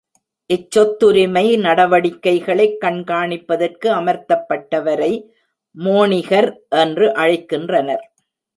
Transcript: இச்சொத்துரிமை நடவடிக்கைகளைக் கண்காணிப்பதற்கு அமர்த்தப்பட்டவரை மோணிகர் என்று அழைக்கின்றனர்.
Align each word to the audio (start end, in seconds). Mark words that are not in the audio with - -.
இச்சொத்துரிமை 0.49 1.43
நடவடிக்கைகளைக் 1.57 2.77
கண்காணிப்பதற்கு 2.81 3.87
அமர்த்தப்பட்டவரை 3.99 5.11
மோணிகர் 5.77 6.51
என்று 6.69 7.07
அழைக்கின்றனர். 7.07 8.03